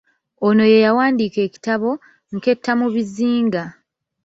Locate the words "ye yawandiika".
0.71-1.39